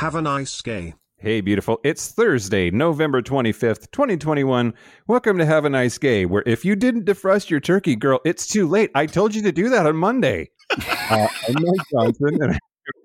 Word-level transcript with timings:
Have 0.00 0.14
a 0.14 0.22
nice 0.22 0.62
day. 0.62 0.94
Hey, 1.18 1.42
beautiful. 1.42 1.78
It's 1.84 2.08
Thursday, 2.08 2.70
November 2.70 3.20
25th, 3.20 3.90
2021. 3.90 4.72
Welcome 5.06 5.36
to 5.36 5.44
Have 5.44 5.66
a 5.66 5.68
Nice 5.68 5.98
Gay, 5.98 6.24
where 6.24 6.42
if 6.46 6.64
you 6.64 6.74
didn't 6.74 7.04
defrost 7.04 7.50
your 7.50 7.60
turkey, 7.60 7.96
girl, 7.96 8.18
it's 8.24 8.46
too 8.46 8.66
late. 8.66 8.90
I 8.94 9.04
told 9.04 9.34
you 9.34 9.42
to 9.42 9.52
do 9.52 9.68
that 9.68 9.84
on 9.84 9.96
Monday. 9.96 10.48
Uh, 10.70 11.28
I'm 11.48 11.54
Mike 11.54 11.86
Johnson, 11.92 12.38
and 12.40 12.52
I'm 12.52 12.58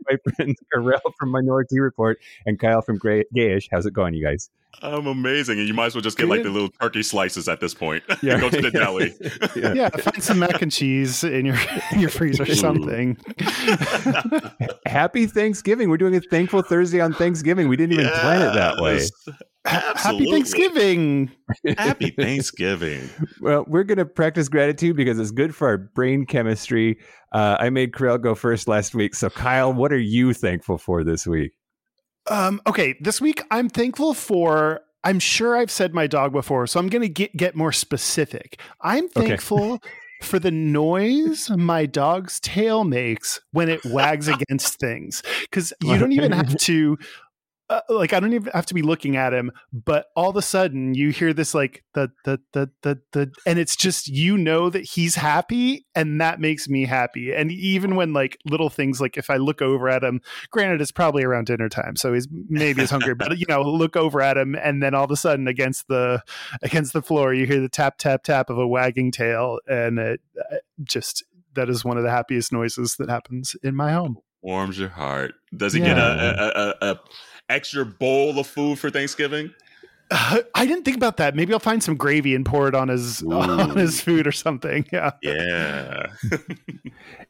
my 0.10 0.18
friends 0.36 0.60
Karel 0.72 1.00
from 1.20 1.30
Minority 1.32 1.80
Report 1.80 2.20
and 2.46 2.60
Kyle 2.60 2.82
from 2.82 2.98
Gray- 2.98 3.26
Gayish. 3.36 3.68
How's 3.72 3.86
it 3.86 3.94
going, 3.94 4.14
you 4.14 4.24
guys? 4.24 4.50
I'm 4.82 5.08
amazing, 5.08 5.58
and 5.58 5.68
you 5.70 5.74
might 5.74 5.86
as 5.86 5.96
well 5.96 6.02
just 6.02 6.18
get 6.18 6.28
like 6.28 6.44
the 6.44 6.50
little 6.50 6.68
turkey 6.82 7.02
slices 7.02 7.48
at 7.48 7.62
this 7.62 7.74
point. 7.74 8.04
Yeah. 8.22 8.40
Go 8.40 8.50
to 8.50 8.62
the 8.62 8.72
deli. 8.72 9.14
Yeah. 9.56 9.74
Yeah, 9.74 9.90
find 9.90 10.22
some 10.24 10.40
mac 10.40 10.62
and 10.62 10.72
cheese 10.72 11.24
in 11.24 11.46
your 11.46 11.58
in 11.94 12.00
your 12.00 12.10
freezer 12.10 12.44
or 12.44 12.56
something. 12.56 13.18
Happy 14.86 15.28
Thanksgiving. 15.28 15.90
We're 15.90 15.98
doing 15.98 16.16
a 16.16 16.22
Thankful 16.22 16.62
Thursday 16.62 17.00
on 17.02 17.14
Thanksgiving. 17.14 17.68
We 17.68 17.78
didn't 17.78 17.94
even 17.94 18.10
plan 18.10 18.42
it 18.42 18.54
that 18.54 18.78
way. 18.82 19.02
Yes. 19.66 20.04
Happy 20.04 20.30
Thanksgiving. 20.32 21.32
Happy 21.78 22.12
Thanksgiving. 22.12 23.10
Well, 23.42 23.66
we're 23.68 23.84
going 23.84 23.98
to 23.98 24.06
practice 24.06 24.48
gratitude 24.50 24.96
because 24.96 25.20
it's 25.20 25.32
good 25.32 25.54
for 25.56 25.68
our 25.68 25.78
brain 25.78 26.26
chemistry. 26.26 26.98
Uh, 27.32 27.58
I 27.60 27.70
made 27.70 27.94
Karel 27.94 28.18
go 28.18 28.34
first 28.36 28.68
last 28.68 28.96
week. 28.96 29.14
So, 29.16 29.30
Kyle, 29.30 29.72
what 29.74 29.92
are 29.92 30.00
you 30.00 30.34
thankful 30.34 30.78
for 30.78 31.04
this 31.04 31.28
week? 31.28 31.52
Um, 32.28 32.62
okay, 32.66 32.96
this 33.02 33.20
week 33.22 33.42
I'm 33.52 33.70
thankful 33.70 34.14
for. 34.14 34.82
I'm 35.04 35.20
sure 35.20 35.56
I've 35.56 35.70
said 35.70 35.94
my 35.94 36.08
dog 36.08 36.32
before, 36.34 36.66
so 36.66 36.80
I'm 36.80 36.88
going 36.88 37.04
to 37.04 37.10
get 37.10 37.36
get 37.38 37.56
more 37.56 37.72
specific. 37.72 38.60
I'm 38.82 39.06
Okay. 39.06 39.28
thankful 39.28 39.80
for 40.24 40.40
the 40.40 40.50
noise 40.50 41.50
my 41.52 41.86
dog's 41.86 42.40
tail 42.40 42.84
makes 42.86 43.40
when 43.52 43.70
it 43.70 43.86
wags 43.86 44.28
against 44.36 44.80
things, 44.80 45.22
because 45.42 45.74
you 45.84 45.98
don't 46.00 46.14
even 46.14 46.32
have 46.32 46.56
to. 46.58 46.98
Uh, 47.70 47.82
like 47.90 48.14
I 48.14 48.20
don't 48.20 48.34
even 48.34 48.52
have 48.54 48.68
to 48.68 48.74
be 48.74 48.82
looking 48.82 49.16
at 49.16 49.34
him, 49.34 49.52
but 49.74 50.08
all 50.16 50.30
of 50.30 50.36
a 50.36 50.42
sudden 50.42 50.94
you 50.94 51.10
hear 51.10 51.34
this 51.34 51.54
like 51.54 51.84
the 51.94 52.12
the 52.24 52.40
the 52.54 52.70
the 52.84 53.02
the, 53.12 53.32
and 53.46 53.58
it's 53.58 53.76
just 53.76 54.08
you 54.08 54.38
know 54.38 54.70
that 54.70 54.84
he's 54.84 55.16
happy, 55.16 55.86
and 55.96 56.22
that 56.22 56.40
makes 56.40 56.70
me 56.70 56.86
happy. 56.86 57.34
And 57.34 57.52
even 57.52 57.96
when 57.96 58.14
like 58.14 58.38
little 58.46 58.70
things 58.70 59.02
like 59.02 59.18
if 59.18 59.30
I 59.30 59.38
look 59.38 59.62
over 59.62 59.90
at 59.90 60.04
him, 60.04 60.22
granted 60.52 60.82
it's 60.82 60.92
probably 60.92 61.24
around 61.24 61.46
dinner 61.46 61.70
time 61.70 61.96
so 61.96 62.14
he's 62.14 62.28
maybe 62.50 62.82
he's 62.82 62.90
hungry 62.90 63.16
but 63.16 63.38
you 63.38 63.46
know 63.48 63.62
look 63.62 63.96
over 63.96 64.22
at 64.22 64.38
him 64.38 64.56
and 64.56 64.82
then 64.82 64.94
all 64.94 65.06
of 65.06 65.12
a 65.12 65.16
sudden 65.16 65.48
against 65.48 65.88
the 65.88 66.22
against 66.62 66.94
the 66.94 67.02
floor 67.02 67.34
you 67.34 67.46
hear 67.46 67.60
the 67.60 67.70
tap 67.70 67.98
tap 67.98 68.24
tap 68.24 68.50
of 68.50 68.58
a 68.58 68.68
wagging 68.68 69.12
tail 69.12 69.60
and 69.68 70.00
it 70.00 70.22
uh, 70.40 70.58
just 70.84 71.24
that 71.54 71.70
is 71.70 71.86
one 71.86 71.98
of 71.98 72.04
the 72.04 72.12
happiest 72.12 72.52
noises 72.52 72.96
that 72.98 73.10
happens 73.10 73.56
in 73.64 73.76
my 73.76 73.92
home 73.92 74.18
Warms 74.46 74.78
your 74.78 74.90
heart. 74.90 75.34
Does 75.58 75.74
he 75.74 75.80
get 75.80 75.98
a, 75.98 76.02
a, 76.02 76.88
a, 76.88 76.92
a 76.92 77.00
extra 77.50 77.84
bowl 77.84 78.38
of 78.38 78.46
food 78.46 78.78
for 78.78 78.92
Thanksgiving? 78.92 79.52
uh, 80.12 80.42
i 80.56 80.68
didn't 80.68 80.84
think 80.86 80.96
about 80.96 81.18
that 81.18 81.36
maybe 81.36 81.52
i'll 81.52 81.58
find 81.60 81.82
some 81.82 81.96
gravy 81.96 82.36
and 82.36 82.46
pour 82.46 82.68
it 82.68 82.76
on 82.76 82.90
his 82.90 83.24
on 83.32 83.76
his 83.76 84.00
food 84.00 84.28
or 84.28 84.32
something 84.32 84.86
yeah 84.94 85.12
Yeah. 85.24 86.06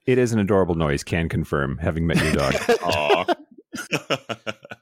It 0.06 0.18
is 0.20 0.34
an 0.34 0.40
adorable 0.40 0.76
noise, 0.76 1.04
can 1.04 1.30
confirm, 1.30 1.78
having 1.80 2.06
met 2.06 2.22
your 2.22 2.34
dog. 2.34 2.54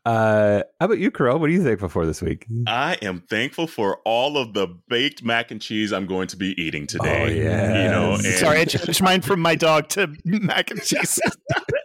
Uh, 0.05 0.63
how 0.81 0.85
about 0.85 0.97
you, 0.99 1.09
Karel? 1.11 1.39
What 1.39 1.49
are 1.49 1.53
you 1.53 1.63
thankful 1.63 1.87
for 1.87 2.05
this 2.05 2.21
week? 2.21 2.45
I 2.67 2.97
am 3.01 3.21
thankful 3.29 3.67
for 3.67 3.99
all 4.03 4.37
of 4.37 4.53
the 4.53 4.67
baked 4.89 5.23
mac 5.23 5.49
and 5.49 5.61
cheese 5.61 5.93
I'm 5.93 6.05
going 6.07 6.27
to 6.27 6.35
be 6.35 6.61
eating 6.61 6.87
today. 6.87 7.23
Oh, 7.23 7.27
yes. 7.27 7.85
You 7.85 7.91
know, 7.91 8.13
and 8.15 8.23
sorry 8.37 8.59
i 8.59 8.65
changed 8.65 9.01
mine 9.01 9.21
from 9.21 9.39
my 9.39 9.55
dog 9.55 9.87
to 9.89 10.13
mac 10.25 10.71
and 10.71 10.83
cheese 10.83 11.21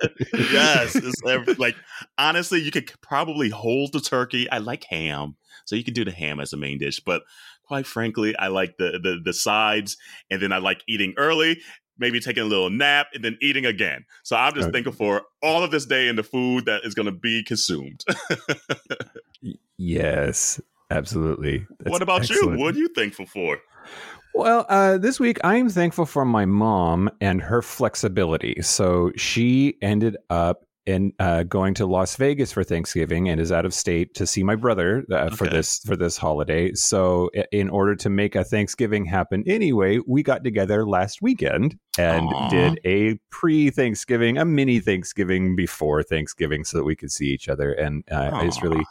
yes, 0.53 0.95
it's 0.97 1.23
ev- 1.27 1.59
like 1.59 1.77
honestly, 2.17 2.61
you 2.61 2.71
could 2.71 2.91
probably 3.01 3.49
hold 3.49 3.93
the 3.93 4.01
turkey. 4.01 4.49
I 4.51 4.59
like 4.59 4.85
ham, 4.85 5.37
so 5.65 5.77
you 5.77 5.85
could 5.85 5.95
do 5.95 6.05
the 6.05 6.11
ham 6.13 6.41
as 6.41 6.53
a 6.53 6.57
main 6.57 6.79
dish. 6.79 7.01
But 7.01 7.23
quite 7.65 7.87
frankly, 7.87 8.37
I 8.37 8.49
like 8.49 8.77
the 8.79 8.99
the, 9.03 9.19
the 9.25 9.33
sides, 9.33 9.97
and 10.31 10.41
then 10.43 10.53
I 10.53 10.59
like 10.59 10.83
eating 10.89 11.15
early. 11.17 11.61
Maybe 12.01 12.21
taking 12.21 12.45
a 12.45 12.47
little 12.47 12.71
nap 12.71 13.09
and 13.13 13.25
then 13.25 13.37
eating 13.43 13.67
again. 13.67 14.05
So 14.23 14.37
I'm 14.37 14.55
just 14.55 14.69
Okay. 14.69 14.75
thankful 14.75 14.93
for 14.93 15.23
all 15.43 15.65
of 15.65 15.73
this 15.73 15.85
day 15.85 16.07
and 16.07 16.17
the 16.17 16.23
food 16.23 16.67
that 16.67 16.85
is 16.85 16.95
going 16.95 17.07
to 17.07 17.13
be 17.13 17.43
consumed. 17.43 18.05
Yes, 19.77 20.61
absolutely. 20.91 21.67
That's 21.79 21.91
what 21.91 22.03
about 22.03 22.23
excellent. 22.23 22.59
you? 22.59 22.65
What 22.65 22.75
are 22.75 22.79
you 22.79 22.89
thankful 22.95 23.27
for? 23.27 23.59
Well, 24.35 24.67
uh, 24.69 24.99
this 24.99 25.19
week 25.19 25.39
I'm 25.43 25.69
thankful 25.69 26.07
for 26.07 26.25
my 26.25 26.45
mom 26.45 27.11
and 27.21 27.43
her 27.43 27.63
flexibility. 27.63 28.63
So 28.63 29.11
she 29.17 29.77
ended 29.83 30.17
up 30.31 30.65
in 30.89 31.13
uh, 31.19 31.43
going 31.43 31.75
to 31.75 31.85
Las 31.85 32.17
Vegas 32.17 32.51
for 32.51 32.65
Thanksgiving 32.65 33.29
and 33.29 33.39
is 33.39 33.53
out 33.53 33.67
of 33.67 33.75
state 33.75 34.15
to 34.15 34.27
see 34.27 34.43
my 34.43 34.55
brother 34.55 35.05
uh, 35.13 35.29
for 35.29 35.47
this 35.47 35.81
for 35.81 35.97
this 35.97 36.17
holiday. 36.17 36.73
So 36.73 37.29
in 37.53 37.69
order 37.69 37.95
to 37.97 38.09
make 38.09 38.35
a 38.35 38.43
Thanksgiving 38.43 39.05
happen 39.05 39.45
anyway, 39.47 39.99
we 40.07 40.23
got 40.23 40.45
together 40.45 40.87
last 40.87 41.21
weekend 41.21 41.79
and 41.99 42.27
Aw. 42.27 42.49
did 42.49 42.81
a 42.87 43.19
pre-Thanksgiving, 43.29 44.39
a 44.39 44.47
mini 44.47 44.81
Thanksgiving 44.81 45.55
before 45.57 46.03
Thanksgiving, 46.03 46.65
so 46.65 46.79
that 46.79 46.85
we 46.85 46.97
could 46.97 47.13
see 47.13 47.27
each 47.27 47.51
other. 47.51 47.73
And 47.73 48.03
uh, 48.11 48.31
I 48.33 48.47
just 48.47 48.63
Aw. 48.63 48.69
really 48.69 48.85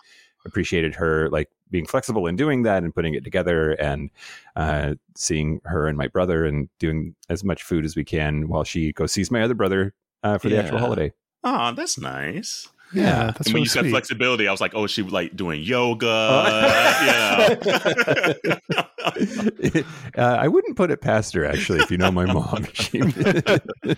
appreciated 0.48 0.96
her 0.96 1.30
like 1.30 1.50
being 1.70 1.86
flexible 1.86 2.28
in 2.28 2.36
doing 2.36 2.64
that 2.64 2.84
and 2.84 2.96
putting 2.96 3.14
it 3.14 3.24
together 3.24 3.72
and 3.74 4.10
uh, 4.56 4.96
seeing 5.16 5.60
her 5.66 5.88
and 5.88 5.98
my 5.98 6.08
brother 6.08 6.46
and 6.46 6.70
doing 6.80 7.16
as 7.30 7.44
much 7.44 7.64
food 7.64 7.86
as 7.86 7.96
we 7.96 8.04
can 8.04 8.48
while 8.48 8.64
she 8.64 8.94
goes 8.94 9.12
sees 9.12 9.30
my 9.30 9.42
other 9.42 9.54
brother 9.54 9.94
uh, 10.24 10.38
for 10.38 10.50
the 10.50 10.58
actual 10.58 10.80
holiday. 10.80 11.12
Oh, 11.44 11.74
that's 11.74 12.00
nice. 12.00 12.68
yeah 12.94 13.26
that's 13.26 13.48
and 13.48 13.48
when 13.48 13.54
really 13.56 13.64
you 13.64 13.70
said 13.70 13.82
sweet. 13.82 13.92
flexibility, 13.92 14.48
I 14.48 14.52
was 14.52 14.62
like, 14.62 14.74
oh, 14.74 14.88
she 14.88 15.02
was 15.02 15.14
like 15.14 15.36
doing 15.36 15.62
yoga. 15.62 16.46
Yeah. 17.08 18.56
uh, 20.18 20.38
I 20.40 20.48
wouldn't 20.48 20.76
put 20.76 20.92
it 20.92 21.02
past 21.02 21.34
her, 21.34 21.46
actually, 21.46 21.80
if 21.80 21.92
you 21.92 21.98
know 21.98 22.12
my 22.12 22.26
mom. 22.26 22.66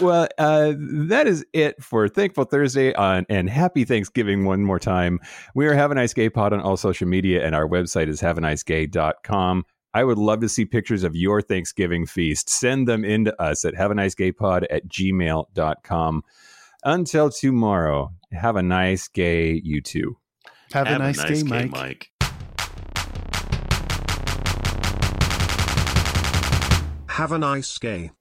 Well, 0.00 0.28
uh, 0.36 0.72
that 0.76 1.26
is 1.26 1.46
it 1.52 1.82
for 1.82 2.08
Thankful 2.08 2.44
Thursday 2.44 2.92
on 2.94 3.24
and 3.28 3.48
Happy 3.48 3.84
Thanksgiving 3.84 4.44
one 4.44 4.64
more 4.64 4.78
time. 4.78 5.20
We 5.54 5.66
are 5.66 5.74
Have 5.74 5.90
a 5.90 5.94
Nice 5.94 6.12
Gay 6.12 6.28
Pod 6.28 6.52
on 6.52 6.60
all 6.60 6.76
social 6.76 7.06
media, 7.06 7.44
and 7.46 7.54
our 7.54 7.68
website 7.68 8.08
is 8.08 8.20
haveanicegay.com. 8.20 9.64
I 9.94 10.04
would 10.04 10.18
love 10.18 10.40
to 10.40 10.48
see 10.48 10.66
pictures 10.66 11.04
of 11.04 11.16
your 11.16 11.40
Thanksgiving 11.40 12.04
feast. 12.04 12.50
Send 12.50 12.86
them 12.86 13.04
in 13.04 13.24
to 13.26 13.42
us 13.42 13.64
at 13.64 13.74
have 13.76 13.90
a 13.90 13.94
nice 13.94 14.14
gay 14.14 14.32
pod 14.32 14.66
at 14.70 14.86
gmail.com. 14.88 16.22
Until 16.84 17.30
tomorrow, 17.30 18.12
have 18.32 18.56
a 18.56 18.62
nice 18.62 19.08
gay 19.08 19.60
you 19.64 19.80
too. 19.80 20.18
have, 20.72 20.86
Have 20.86 20.96
a 20.96 20.98
nice, 20.98 21.24
day 21.24 21.42
mike 21.42 21.70
Mike. 21.70 22.10
Have 27.16 27.32
a 27.32 27.38
nice 27.38 27.78
gay. 27.78 28.15